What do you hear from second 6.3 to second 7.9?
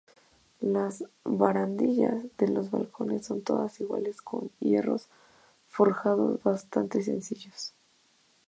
bastante sencillos.